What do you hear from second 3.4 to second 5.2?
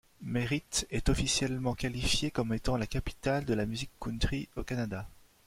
de la Musique Country au Canada.